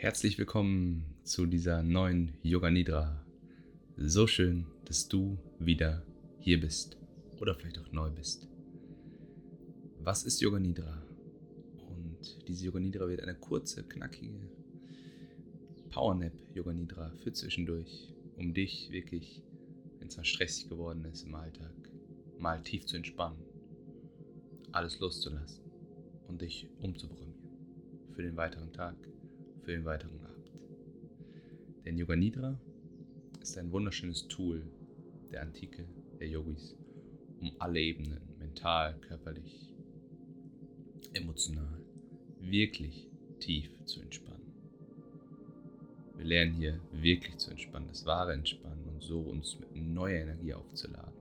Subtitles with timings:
[0.00, 3.20] Herzlich willkommen zu dieser neuen Yoga Nidra.
[3.96, 6.04] So schön, dass du wieder
[6.38, 6.96] hier bist
[7.40, 8.46] oder vielleicht auch neu bist.
[9.98, 11.02] Was ist Yoga Nidra?
[11.88, 14.38] Und diese Yoga Nidra wird eine kurze, knackige
[15.90, 19.42] Powernap Yoga Nidra für zwischendurch, um dich wirklich,
[19.98, 21.74] wenn es mal stressig geworden ist im Alltag,
[22.38, 23.42] mal tief zu entspannen,
[24.70, 25.64] alles loszulassen
[26.28, 27.34] und dich umzuprogrammieren
[28.14, 28.94] für den weiteren Tag,
[29.68, 30.50] für den weiteren Abend.
[31.84, 32.58] Denn Yoga Nidra
[33.42, 34.62] ist ein wunderschönes Tool
[35.30, 35.84] der Antike,
[36.18, 36.74] der Yogis,
[37.38, 39.68] um alle Ebenen, mental, körperlich,
[41.12, 41.84] emotional,
[42.40, 43.08] wirklich
[43.40, 44.54] tief zu entspannen.
[46.16, 50.54] Wir lernen hier wirklich zu entspannen, das wahre Entspannen und so uns mit neuer Energie
[50.54, 51.12] aufzuladen.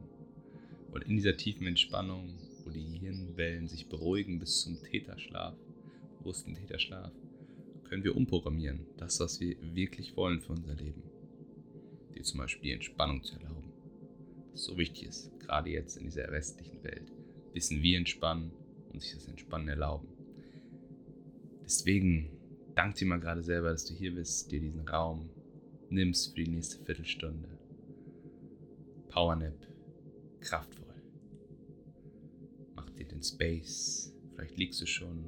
[0.93, 5.53] Und in dieser tiefen Entspannung, wo die Gehirnwellen sich beruhigen bis zum Täterschlaf,
[6.19, 7.11] bewussten Täterschlaf,
[7.87, 11.03] können wir umprogrammieren, das, was wir wirklich wollen für unser Leben.
[12.15, 13.71] Dir zum Beispiel die Entspannung zu erlauben.
[14.51, 17.11] Das so wichtig ist, gerade jetzt in dieser restlichen Welt.
[17.53, 18.51] Wissen, wie entspannen
[18.91, 20.07] und sich das Entspannen erlauben.
[21.63, 22.29] Deswegen
[22.75, 25.29] dank dir mal gerade selber, dass du hier bist, dir diesen Raum
[25.89, 27.49] nimmst für die nächste Viertelstunde.
[29.09, 29.67] Powernap,
[30.41, 30.95] kraftvoll.
[32.75, 34.13] Mach dir den Space.
[34.33, 35.25] Vielleicht liegst du schon,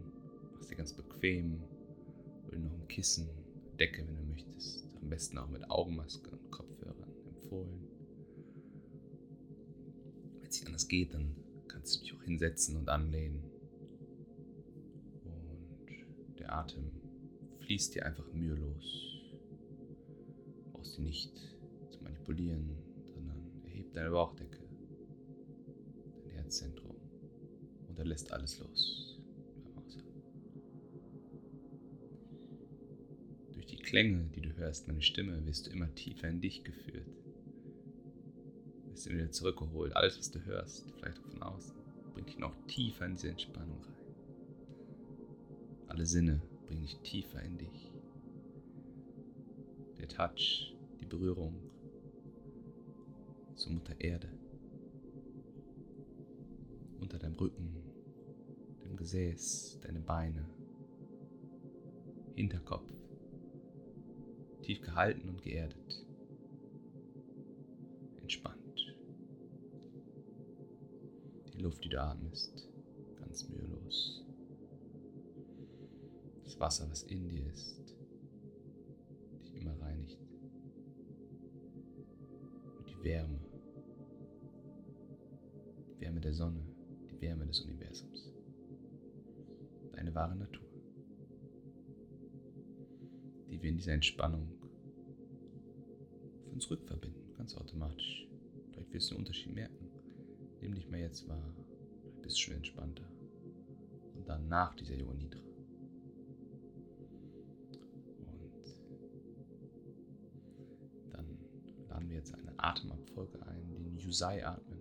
[0.53, 1.62] machst dir ganz bequem.
[2.50, 3.30] Oder noch ein Kissen,
[3.80, 4.86] Decke, wenn du möchtest.
[5.02, 7.88] Am besten auch mit Augenmaske und Kopfhörern empfohlen.
[10.39, 11.36] Wenn es nicht anders geht, dann
[11.67, 13.44] kannst du dich auch hinsetzen und anlehnen.
[15.23, 16.91] Und der Atem
[17.59, 19.22] fließt dir einfach mühelos.
[20.66, 21.36] Du brauchst ihn nicht
[21.91, 22.75] zu manipulieren,
[23.13, 24.59] sondern erhebt deine Bauchdecke,
[26.23, 26.95] dein Herzzentrum
[27.88, 29.09] und er lässt alles los.
[33.90, 37.08] Klänge, die du hörst, meine Stimme, wirst du immer tiefer in dich geführt.
[38.86, 39.96] Wirst du wieder zurückgeholt.
[39.96, 41.75] Alles, was du hörst, vielleicht auch von außen,
[42.13, 44.13] bringt dich noch tiefer in diese Entspannung rein.
[45.88, 47.91] Alle Sinne bring dich tiefer in dich.
[49.97, 51.56] Der Touch, die Berührung
[53.56, 54.30] zur Mutter Erde.
[57.00, 57.74] Unter deinem Rücken,
[58.84, 60.46] dem Gesäß, deine Beine,
[62.36, 63.09] Hinterkopf.
[64.69, 66.06] Tief gehalten und geerdet.
[68.22, 68.96] Entspannt.
[71.56, 72.69] Die Luft, die du atmest,
[73.18, 74.24] ganz mühelos.
[76.59, 77.96] Wasser, was in dir ist,
[79.41, 80.19] dich immer reinigt.
[82.78, 83.40] Und die Wärme,
[85.90, 86.62] die Wärme der Sonne,
[87.09, 88.31] die Wärme des Universums.
[89.94, 90.68] Deine wahre Natur,
[93.50, 94.59] die wir in dieser Entspannung
[96.59, 98.28] uns rückverbinden, ganz automatisch.
[98.72, 99.90] Vielleicht wirst du einen Unterschied merken.
[100.59, 101.56] Nimm dich mal jetzt wahr,
[102.22, 103.09] du schon entspannter.
[104.14, 105.40] Und dann nach dieser Yoga Nidra
[111.90, 114.80] laden wir jetzt eine Atemabfolge ein, den Yusai atmen,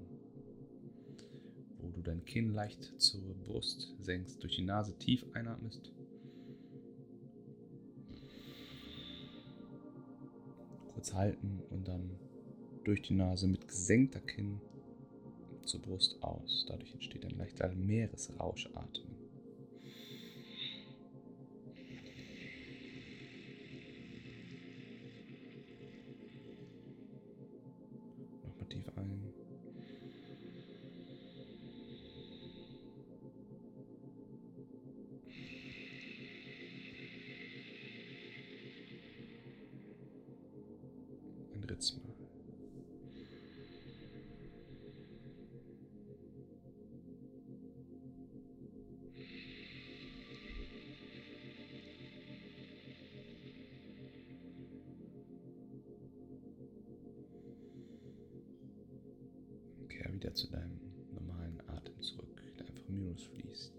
[1.78, 5.93] wo du dein Kinn leicht zur Brust senkst, durch die Nase tief einatmest.
[10.98, 12.10] Kurz halten und dann
[12.82, 14.60] durch die Nase mit gesenkter Kinn
[15.64, 16.66] zur Brust aus.
[16.69, 19.18] Dadurch entsteht ein leichter Meeresrauschatmen.
[60.19, 60.81] Wieder zu deinem
[61.12, 63.73] normalen Atem zurück, der einfach minus fließt.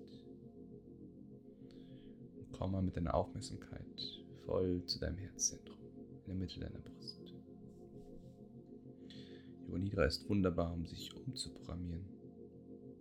[2.37, 5.77] Und komm mal mit deiner Aufmerksamkeit voll zu deinem Herzzentrum
[6.23, 7.33] in der Mitte deiner Brust.
[9.67, 12.05] Yoga Nidra ist wunderbar, um sich umzuprogrammieren.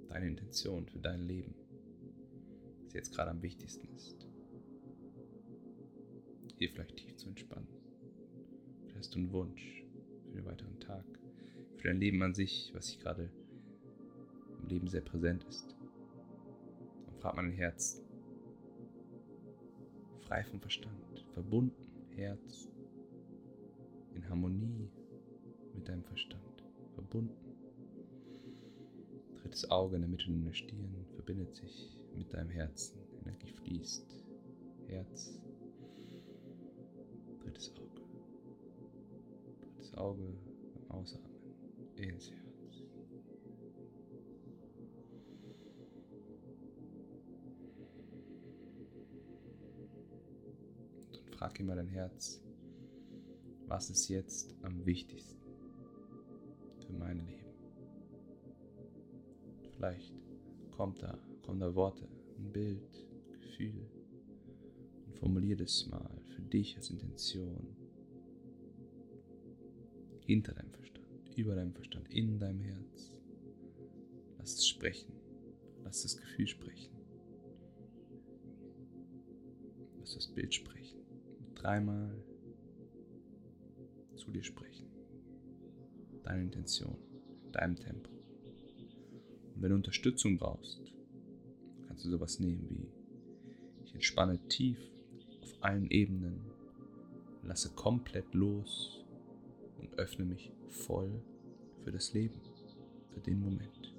[0.09, 1.55] Deine Intention für dein Leben,
[2.83, 4.27] was jetzt gerade am wichtigsten ist.
[6.57, 7.69] Hier vielleicht tief zu entspannen.
[8.81, 9.85] Vielleicht hast du einen Wunsch
[10.25, 11.05] für den weiteren Tag,
[11.79, 13.31] für dein Leben an sich, was sich gerade
[14.61, 15.77] im Leben sehr präsent ist.
[17.07, 18.03] Dann frag mal dein Herz.
[20.29, 22.69] frei vom Verstand, verbunden, Herz,
[24.15, 24.91] in Harmonie
[25.75, 27.35] mit deinem Verstand, verbunden.
[29.41, 34.23] Drittes Auge in der Mitte deiner Stirn verbindet sich mit deinem Herzen, Energie fließt,
[34.89, 35.41] Herz,
[37.41, 38.03] drittes Auge,
[39.63, 40.37] drittes Auge
[40.75, 41.38] beim Ausatmen,
[42.05, 42.39] ins Herz.
[51.39, 52.43] frag immer dein Herz,
[53.69, 55.39] was ist jetzt am wichtigsten
[56.85, 57.55] für mein Leben?
[59.77, 60.13] Vielleicht
[60.73, 62.09] kommt da, kommen da Worte,
[62.39, 63.89] ein Bild, Gefühl
[65.07, 67.77] und formulier das mal für dich als Intention
[70.27, 70.88] hinter deinem Verstand,
[71.39, 73.13] über deinem Verstand, in deinem Herz.
[74.39, 75.13] Lass es sprechen,
[75.85, 76.93] lass das Gefühl sprechen,
[79.99, 80.89] lass das Bild sprechen
[81.59, 82.11] dreimal
[84.17, 84.87] zu dir sprechen.
[86.25, 86.97] Deine Intention,
[87.53, 88.11] deinem Tempo.
[89.55, 90.81] Und wenn du Unterstützung brauchst,
[91.87, 92.89] kannst du sowas nehmen wie
[93.85, 94.79] ich entspanne tief
[95.43, 96.41] auf allen Ebenen,
[97.43, 99.05] lasse komplett los
[99.79, 101.23] und öffne mich voll
[101.83, 102.41] für das Leben,
[103.13, 103.95] für den Moment.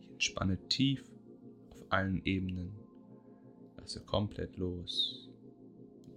[0.00, 1.04] Ich entspanne tief
[1.70, 2.72] auf allen Ebenen,
[3.76, 5.20] lasse komplett los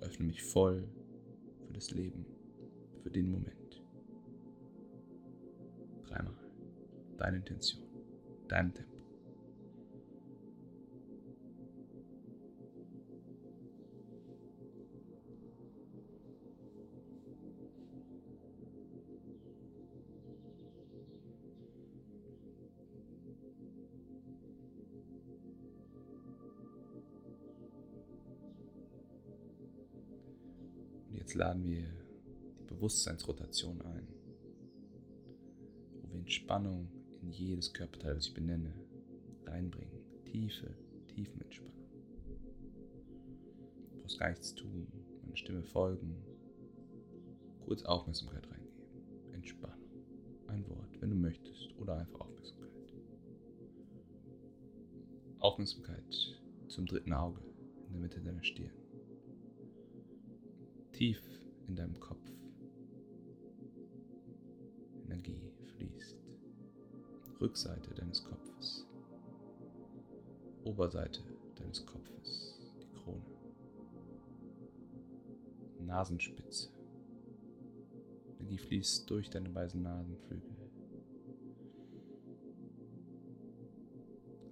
[0.04, 0.84] öffne mich voll
[1.66, 2.26] für das Leben,
[3.02, 3.82] für den Moment.
[6.06, 6.34] Dreimal.
[7.18, 7.84] Deine Intention,
[8.48, 8.93] dein Tempo.
[31.34, 31.88] Jetzt laden wir
[32.60, 34.08] die Bewusstseinsrotation ein,
[36.04, 36.92] wo wir Entspannung
[37.24, 38.72] in jedes Körperteil, das ich benenne,
[39.48, 39.98] reinbringen.
[40.26, 40.70] Tiefe,
[41.08, 41.90] tiefen Entspannung.
[43.90, 44.86] Du brauchst gar nichts tun,
[45.24, 46.24] meine Stimme folgen,
[47.66, 49.34] kurz Aufmerksamkeit reingeben.
[49.34, 49.90] Entspannung.
[50.46, 52.94] Ein Wort, wenn du möchtest, oder einfach Aufmerksamkeit.
[55.40, 57.42] Aufmerksamkeit zum dritten Auge
[57.88, 58.83] in der Mitte deiner Stirn
[60.94, 61.22] tief
[61.68, 62.22] in deinem Kopf.
[65.06, 66.18] Energie fließt.
[67.42, 68.88] Rückseite deines Kopfes.
[70.64, 71.22] Oberseite
[71.56, 72.60] deines Kopfes.
[72.80, 73.26] Die Krone.
[75.80, 76.70] Nasenspitze.
[78.40, 80.50] Energie fließt durch deine beiden Nasenflügel.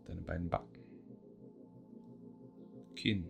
[0.05, 0.79] Deine beiden Backen.
[2.95, 3.29] Kinn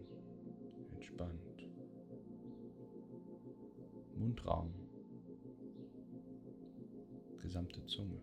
[4.22, 4.72] Mundraum,
[7.40, 8.22] gesamte Zunge,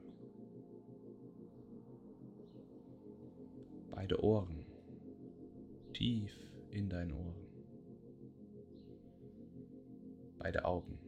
[3.91, 4.65] beide Ohren,
[5.93, 6.33] tief
[6.71, 7.49] in deinen Ohren,
[10.39, 11.01] beide Augen,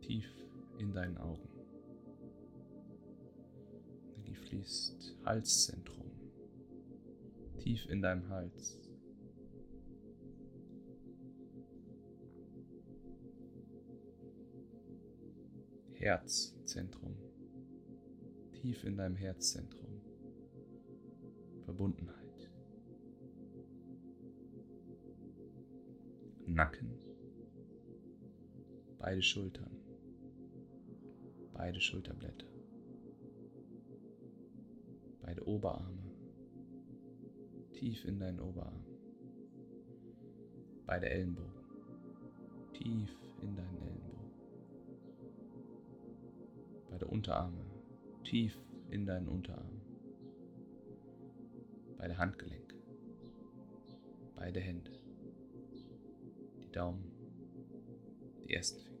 [0.00, 0.30] tief
[0.78, 1.48] in deinen Augen.
[4.14, 5.16] Energie fließt.
[5.24, 6.12] Halszentrum,
[7.58, 8.78] tief in deinem Hals.
[15.98, 17.16] Herzzentrum,
[18.52, 20.00] tief in deinem Herzzentrum,
[21.64, 22.50] Verbundenheit.
[26.46, 26.98] Nacken,
[28.98, 29.76] beide Schultern,
[31.52, 32.46] beide Schulterblätter,
[35.20, 36.12] beide Oberarme,
[37.72, 38.84] tief in deinen Oberarm,
[40.86, 41.64] beide Ellenbogen,
[42.72, 43.10] tief
[47.18, 47.64] Unterarme
[48.22, 48.56] tief
[48.92, 49.80] in deinen Unterarm,
[51.96, 52.76] beide Handgelenke,
[54.36, 54.92] beide Hände,
[56.62, 57.10] die Daumen,
[58.44, 59.00] die ersten Finger,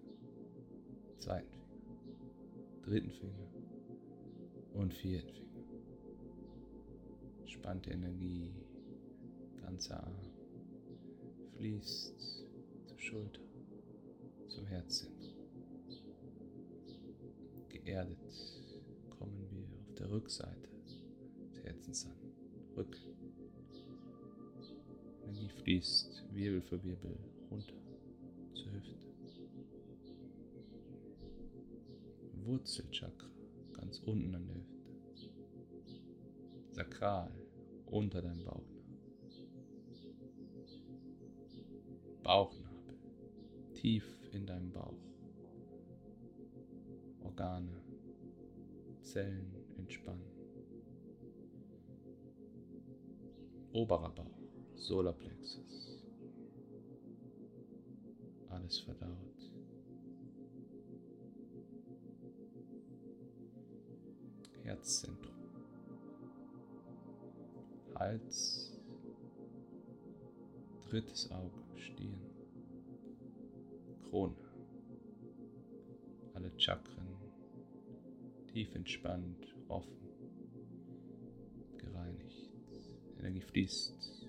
[1.20, 3.52] zweiten Finger, dritten Finger
[4.72, 5.62] und vierten Finger.
[7.46, 8.52] Spannte Energie,
[9.62, 10.32] ganzer Arm,
[11.56, 12.18] fließt
[12.84, 13.42] zur Schulter,
[14.48, 15.17] zum Herzzentrum
[17.88, 18.18] geerdet
[19.18, 20.68] kommen wir auf der Rückseite
[21.48, 22.18] des Herzens an.
[22.76, 22.94] Rück.
[25.22, 27.18] Energie fließt Wirbel für Wirbel
[27.50, 27.72] runter
[28.52, 28.94] zur Hüfte.
[32.44, 33.30] Wurzelchakra
[33.72, 35.30] ganz unten an der Hüfte.
[36.72, 37.32] Sakral
[37.86, 38.68] unter deinem Bauch.
[42.22, 42.98] Bauchnabel,
[43.72, 45.17] tief in deinem Bauch.
[47.38, 47.70] Organe,
[49.00, 50.26] Zellen entspannen.
[53.72, 54.26] Oberer Bauch,
[54.74, 56.02] Solarplexus.
[58.48, 59.52] Alles verdaut.
[64.64, 65.36] Herzzentrum.
[67.94, 68.72] Hals,
[70.88, 72.20] drittes Auge, Stirn,
[74.10, 74.34] Krone,
[76.34, 77.27] alle Chakren
[78.48, 79.96] tief entspannt, offen,
[81.76, 82.50] gereinigt.
[83.18, 84.28] Energie fließt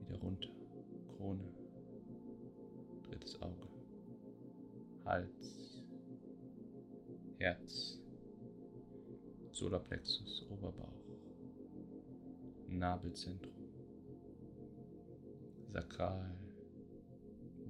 [0.00, 0.48] wieder runter,
[1.16, 1.44] Krone,
[3.04, 3.68] drittes Auge,
[5.04, 5.82] Hals,
[7.38, 7.98] Herz,
[9.52, 10.92] Solarplexus, Oberbauch,
[12.68, 13.52] Nabelzentrum,
[15.72, 16.36] Sakral,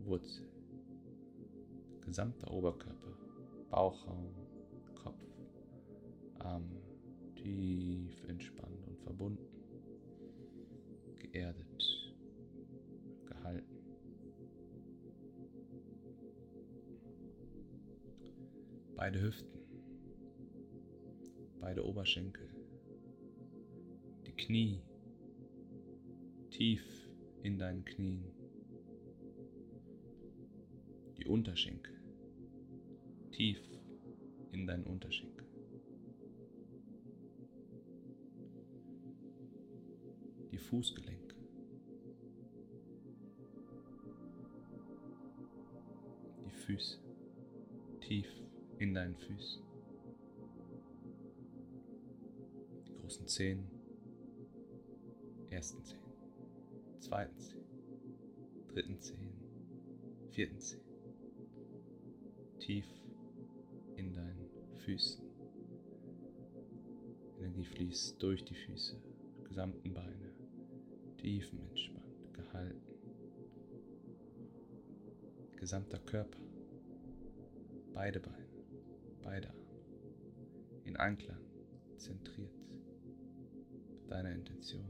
[0.04, 0.48] Wurzel,
[2.04, 3.16] gesamter Oberkörper,
[3.70, 4.47] Bauchraum,
[6.48, 6.80] Arme
[7.34, 9.46] tief entspannt und verbunden,
[11.18, 12.14] geerdet,
[13.26, 13.76] gehalten.
[18.96, 19.60] Beide Hüften,
[21.60, 22.48] beide Oberschenkel,
[24.26, 24.80] die Knie
[26.50, 26.82] tief
[27.42, 28.24] in deinen Knien,
[31.18, 31.94] die Unterschenkel
[33.30, 33.60] tief
[34.50, 35.37] in deinen Unterschenkel.
[40.68, 41.34] Die Fußgelenke.
[46.44, 46.98] Die Füße
[48.00, 48.26] tief
[48.78, 49.62] in deinen Füßen.
[52.86, 53.70] Die großen Zehen,
[55.48, 56.02] ersten Zehen,
[57.00, 57.64] zweiten Zehen,
[58.68, 59.32] dritten Zehen,
[60.32, 60.82] vierten Zehen.
[62.58, 62.86] Tief
[63.96, 64.50] in deinen
[64.84, 65.24] Füßen.
[67.38, 69.00] Energie fließt durch die Füße,
[69.44, 70.27] gesamten Beine,
[71.18, 72.80] tiefenentspannt, gehalten.
[75.56, 76.38] Gesamter Körper,
[77.92, 78.46] beide Beine,
[79.22, 79.58] beide Arme,
[80.84, 81.40] in Einklang,
[81.96, 82.54] zentriert
[83.90, 84.86] mit deiner Intention,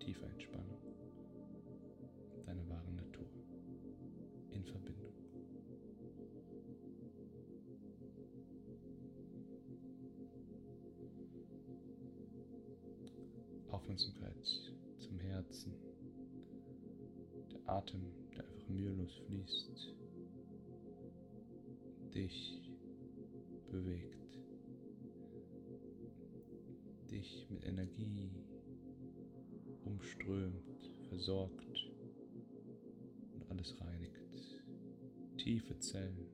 [0.00, 0.78] tiefer Entspannung,
[2.44, 3.30] deiner wahren Natur,
[4.50, 5.14] in Verbindung.
[13.70, 14.73] Aufmerksamkeit
[15.34, 15.74] Herzen.
[17.50, 18.00] Der Atem,
[18.36, 19.94] der einfach mühelos fließt,
[22.14, 22.72] dich
[23.68, 24.38] bewegt,
[27.10, 28.30] dich mit Energie
[29.84, 31.90] umströmt, versorgt
[33.34, 34.62] und alles reinigt.
[35.36, 36.28] Tiefe Zellen,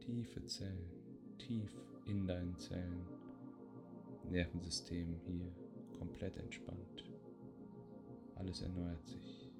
[0.00, 0.90] tiefe Zellen,
[1.38, 1.72] tief
[2.04, 3.06] in deinen Zellen
[4.30, 5.67] Nervensystem hier
[5.98, 7.04] komplett entspannt.
[8.36, 9.50] Alles erneuert sich.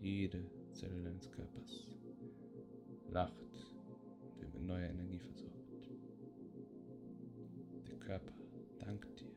[0.00, 1.86] Jede Zelle deines Körpers
[3.10, 3.34] lacht
[4.34, 5.90] und wird mit neuer Energie versorgt.
[7.88, 8.32] Der Körper
[8.78, 9.32] dankt dir.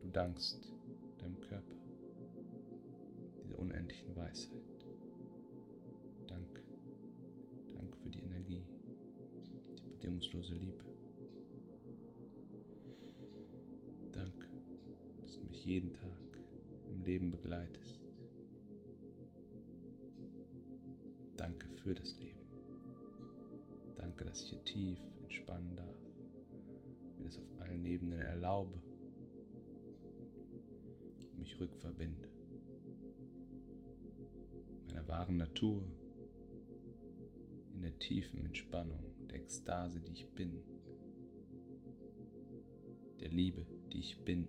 [0.00, 0.72] Du dankst
[1.18, 1.76] deinem Körper
[3.42, 4.86] dieser unendlichen Weisheit.
[6.26, 6.62] Danke.
[7.74, 8.64] Danke für die Energie,
[9.78, 10.91] die bedingungslose Liebe.
[15.64, 16.38] Jeden Tag
[16.90, 18.00] im Leben begleitest.
[21.36, 22.40] Danke für das Leben.
[23.96, 25.96] Danke, dass ich hier tief entspannen darf,
[27.18, 28.80] mir das auf allen Ebenen erlaube
[31.20, 32.28] und mich rückverbinde.
[34.86, 35.82] Meiner wahren Natur,
[37.74, 40.62] in der tiefen Entspannung, der Ekstase, die ich bin,
[43.20, 44.48] der Liebe, die ich bin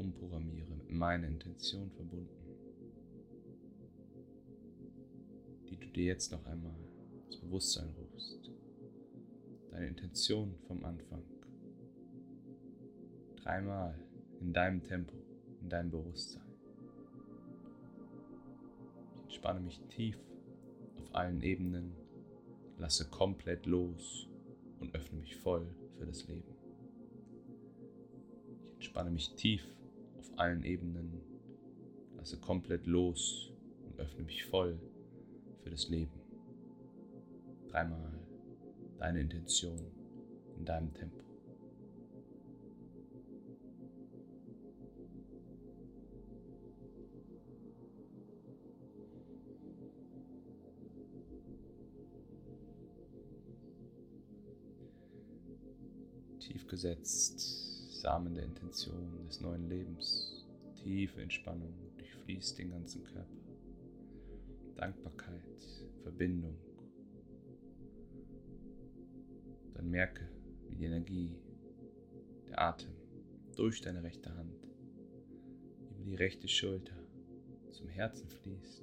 [0.00, 2.28] umprogrammiere, mit meiner Intention verbunden,
[5.68, 6.74] die du dir jetzt noch einmal
[7.26, 8.50] ins Bewusstsein rufst.
[9.70, 11.22] Deine Intention vom Anfang.
[13.36, 13.94] Dreimal
[14.40, 15.14] in deinem Tempo,
[15.60, 16.42] in deinem Bewusstsein.
[19.28, 20.18] Ich entspanne mich tief
[20.98, 21.92] auf allen Ebenen,
[22.78, 24.28] lasse komplett los
[24.80, 25.66] und öffne mich voll
[25.98, 26.54] für das Leben.
[28.78, 29.62] Ich entspanne mich tief
[30.36, 31.20] allen Ebenen,
[32.16, 33.52] lasse komplett los
[33.86, 34.78] und öffne mich voll
[35.62, 36.12] für das Leben.
[37.68, 38.12] Dreimal
[38.98, 39.78] deine Intention
[40.56, 41.18] in deinem Tempo.
[56.40, 57.69] Tief gesetzt
[58.00, 63.36] Samen der Intention des neuen Lebens, tiefe Entspannung durchfließt den ganzen Körper.
[64.74, 65.62] Dankbarkeit,
[66.02, 66.56] Verbindung.
[69.74, 70.26] Dann merke,
[70.68, 71.36] wie die Energie,
[72.48, 72.90] der Atem
[73.54, 74.66] durch deine rechte Hand
[75.90, 76.96] über die rechte Schulter
[77.70, 78.82] zum Herzen fließt,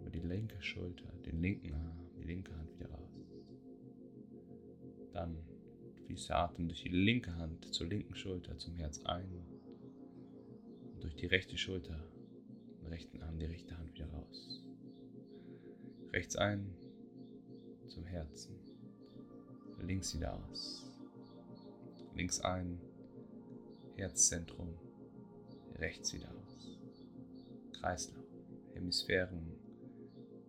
[0.00, 3.24] über die linke Schulter, den linken Arm, die linke Hand wieder raus.
[5.12, 5.36] Dann
[6.12, 9.32] fließt der Atem durch die linke Hand zur linken Schulter zum Herz ein
[10.92, 11.98] und durch die rechte Schulter,
[12.82, 14.62] den rechten Arm, die rechte Hand wieder raus.
[16.12, 16.74] Rechts ein
[17.88, 18.54] zum Herzen,
[19.80, 20.86] links wieder aus.
[22.14, 22.78] Links ein,
[23.96, 24.74] Herzzentrum,
[25.76, 26.78] rechts wieder aus.
[27.72, 28.26] Kreislauf,
[28.74, 29.50] Hemisphären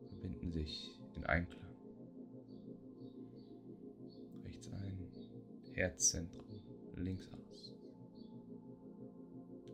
[0.09, 1.62] verbinden sich in Einklang.
[5.73, 6.61] Herzzentrum,
[6.95, 7.73] links aus.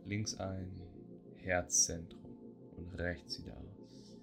[0.06, 0.80] Links ein,
[1.36, 2.38] Herzzentrum
[2.76, 4.16] und rechts wieder aus.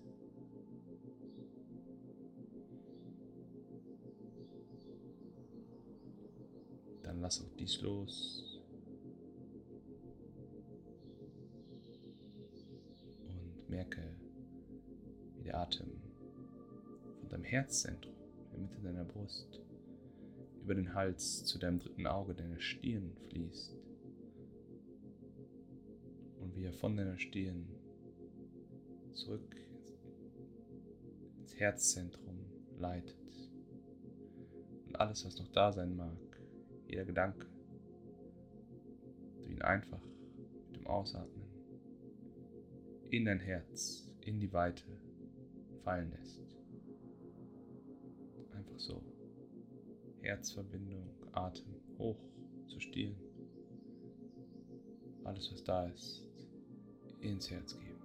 [7.03, 8.59] Dann lass auch dies los.
[13.29, 14.01] Und merke,
[15.35, 15.91] wie der Atem
[17.19, 18.15] von deinem Herzzentrum,
[18.45, 19.61] in der Mitte deiner Brust,
[20.67, 23.73] über den Hals zu deinem dritten Auge, deiner Stirn fließt.
[26.41, 27.69] Und wie er von deiner Stirn
[29.13, 29.55] zurück
[31.39, 32.37] ins Herzzentrum
[32.79, 33.15] leitet.
[34.87, 36.17] Und alles, was noch da sein mag,
[36.85, 37.47] jeder Gedanke,
[39.37, 40.01] du ihn einfach
[40.67, 41.47] mit dem Ausatmen
[43.09, 44.83] in dein Herz, in die Weite
[45.85, 46.46] fallen lässt.
[50.27, 52.17] Herzverbindung, Atem hoch
[52.67, 53.15] zu Stirn.
[55.23, 56.27] Alles, was da ist,
[57.21, 58.01] ins Herz geben.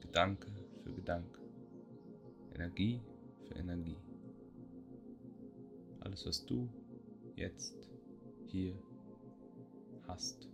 [0.00, 0.50] Gedanke
[0.82, 1.40] für Gedanke.
[2.54, 3.00] Energie
[3.48, 3.96] für Energie.
[6.00, 6.68] Alles, was du
[7.36, 7.90] jetzt
[8.48, 8.74] hier
[10.08, 10.46] hast.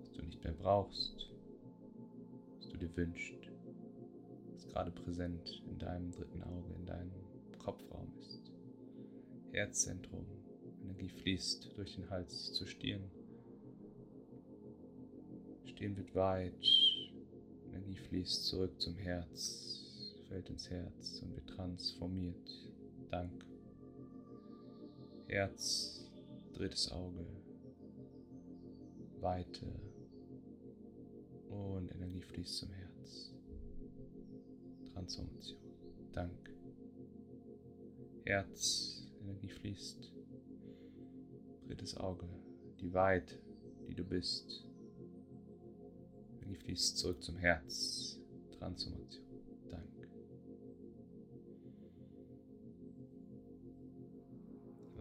[0.00, 1.30] Was du nicht mehr brauchst,
[2.56, 3.43] was du dir wünschst,
[4.74, 7.12] gerade präsent in deinem dritten Auge, in deinem
[7.60, 8.50] Kopfraum ist.
[9.52, 10.26] Herzzentrum,
[10.82, 13.04] Energie fließt durch den Hals zur Stirn.
[15.64, 16.66] Stirn wird weit,
[17.68, 22.50] Energie fließt zurück zum Herz, fällt ins Herz und wird transformiert.
[23.10, 23.46] Dank.
[25.28, 26.04] Herz,
[26.52, 27.24] drittes Auge,
[29.20, 29.66] Weite
[31.48, 32.83] und Energie fließt zum Herz.
[34.94, 35.58] Transformation.
[36.12, 36.50] Dank.
[38.24, 40.10] Herz, Energie fließt.
[41.66, 42.26] Drittes Auge,
[42.80, 43.34] die Weite,
[43.88, 44.64] die du bist.
[46.40, 48.18] Energie fließt zurück zum Herz.
[48.58, 49.24] Transformation.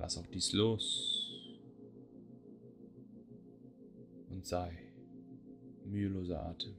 [0.03, 1.32] Lass auch dies los
[4.29, 4.77] und sei
[5.86, 6.73] müheloser Atem.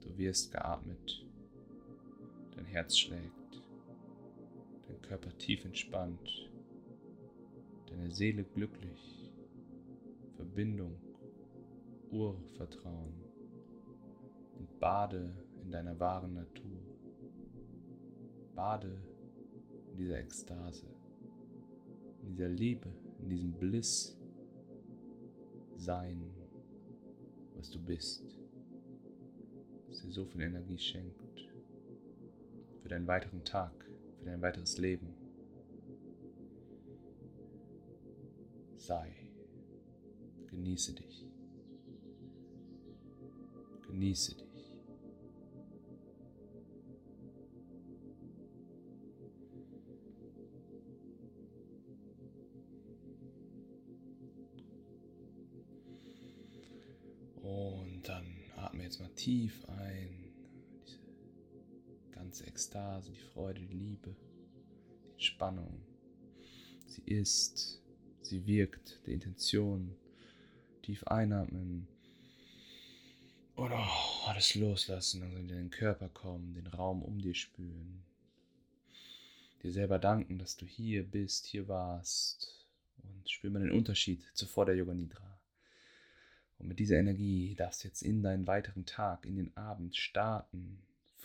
[0.00, 1.23] Du wirst geatmet,
[2.56, 3.62] dein Herz schlägt,
[4.88, 6.50] dein Körper tief entspannt,
[7.86, 9.32] deine Seele glücklich,
[10.36, 10.96] Verbindung,
[12.10, 13.14] Urvertrauen
[14.58, 16.78] und bade in deiner wahren Natur.
[18.54, 18.96] Bade
[19.90, 20.86] in dieser Ekstase
[22.26, 22.88] in dieser Liebe,
[23.20, 24.16] in diesem Bliss
[25.76, 26.22] sein,
[27.56, 28.22] was du bist,
[29.88, 31.23] das dir so viel Energie schenkt
[32.84, 33.72] für deinen weiteren Tag,
[34.18, 35.14] für dein weiteres Leben.
[38.76, 39.10] Sei,
[40.50, 41.26] genieße dich,
[43.86, 44.44] genieße dich.
[58.02, 60.23] dann atme jetzt mal tief ein.
[62.34, 64.16] Ganze Ekstase, die Freude, die Liebe,
[65.06, 65.80] die Entspannung.
[66.88, 67.80] Sie ist,
[68.22, 69.94] sie wirkt, die Intention.
[70.82, 71.86] Tief einatmen.
[73.54, 73.88] Oder
[74.26, 78.02] alles loslassen, also in den Körper kommen, den Raum um dir spüren.
[79.62, 82.66] Dir selber danken, dass du hier bist, hier warst.
[83.04, 85.38] Und spür mal den Unterschied zuvor der Yoga Nidra.
[86.58, 90.82] Und mit dieser Energie darfst du jetzt in deinen weiteren Tag, in den Abend starten,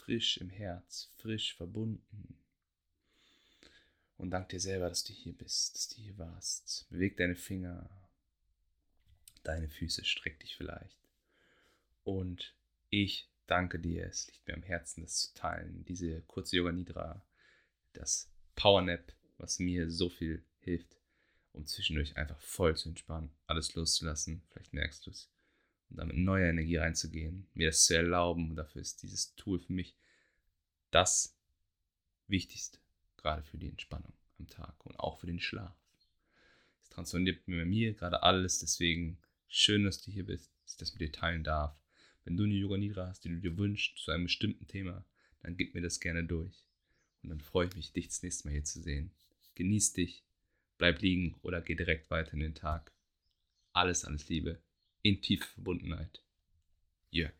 [0.10, 2.36] frisch im Herz, frisch verbunden.
[4.17, 6.88] Und dank dir selber, dass du hier bist, dass du hier warst.
[6.89, 7.88] Beweg deine Finger,
[9.43, 10.98] deine Füße, streck dich vielleicht.
[12.04, 12.56] Und
[12.89, 15.86] ich danke dir, es liegt mir am Herzen, das zu teilen.
[15.86, 17.24] Diese kurze Yoga Nidra,
[17.93, 20.98] das Power Nap, was mir so viel hilft,
[21.52, 24.41] um zwischendurch einfach voll zu entspannen, alles loszulassen.
[24.50, 25.30] Vielleicht merkst du es.
[25.89, 28.52] Und damit neue Energie reinzugehen, mir das zu erlauben.
[28.52, 29.95] Und dafür ist dieses Tool für mich
[30.91, 31.36] das
[32.28, 32.80] Wichtigste,
[33.17, 35.75] gerade für die Entspannung am Tag und auch für den Schlaf.
[36.84, 40.93] Es transformiert bei mir gerade alles, deswegen schön, dass du hier bist, dass ich das
[40.93, 41.75] mit dir teilen darf.
[42.23, 45.04] Wenn du eine Yoga Nidra hast, die du dir wünschst zu einem bestimmten Thema,
[45.41, 46.63] dann gib mir das gerne durch.
[47.23, 49.12] Und dann freue ich mich, dich das nächste Mal hier zu sehen.
[49.56, 50.23] Genieß dich,
[50.78, 52.93] bleib liegen oder geh direkt weiter in den Tag.
[53.73, 54.62] Alles, alles Liebe,
[55.02, 56.22] in tiefe Verbundenheit.
[57.12, 57.34] Jörg.